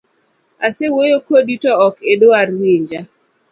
Asewuoyo 0.65 1.17
kodi 1.27 1.53
to 1.63 1.71
ok 1.87 1.95
idwar 2.13 2.47
winja. 2.59 3.01